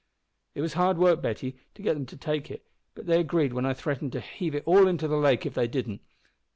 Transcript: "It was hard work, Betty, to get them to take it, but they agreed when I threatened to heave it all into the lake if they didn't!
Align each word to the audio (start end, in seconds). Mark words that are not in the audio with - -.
"It 0.55 0.61
was 0.61 0.73
hard 0.73 0.97
work, 0.97 1.21
Betty, 1.21 1.57
to 1.75 1.83
get 1.83 1.93
them 1.93 2.07
to 2.07 2.17
take 2.17 2.49
it, 2.49 2.65
but 2.95 3.05
they 3.05 3.19
agreed 3.19 3.53
when 3.53 3.67
I 3.67 3.75
threatened 3.75 4.13
to 4.13 4.19
heave 4.19 4.55
it 4.55 4.63
all 4.65 4.87
into 4.87 5.07
the 5.07 5.15
lake 5.15 5.45
if 5.45 5.53
they 5.53 5.67
didn't! 5.67 6.01